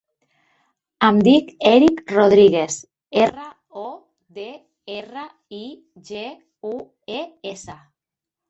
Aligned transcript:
Em 1.07 1.19
dic 1.27 1.51
Erik 1.71 2.01
Rodrigues: 2.15 2.77
erra, 3.25 3.45
o, 3.83 3.85
de, 4.39 4.49
erra, 4.97 5.27
i, 5.59 5.63
ge, 6.11 6.25
u, 6.75 6.77
e, 7.21 7.23
essa. 7.55 7.79